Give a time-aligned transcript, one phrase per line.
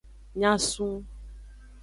[0.39, 0.93] Nyasun.